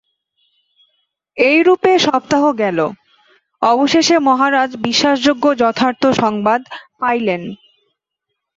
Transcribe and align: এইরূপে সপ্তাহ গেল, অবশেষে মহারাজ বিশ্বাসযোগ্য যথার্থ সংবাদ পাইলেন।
এইরূপে 1.37 1.91
সপ্তাহ 1.99 2.43
গেল, 2.61 2.79
অবশেষে 3.61 4.15
মহারাজ 4.19 4.69
বিশ্বাসযোগ্য 4.85 5.45
যথার্থ 5.61 6.03
সংবাদ 6.21 6.61
পাইলেন। 6.99 7.41